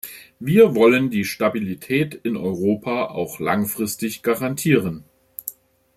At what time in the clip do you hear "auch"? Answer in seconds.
3.09-3.39